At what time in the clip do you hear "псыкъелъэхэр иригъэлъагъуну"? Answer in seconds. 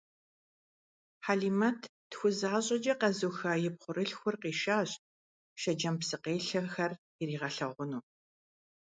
5.99-8.01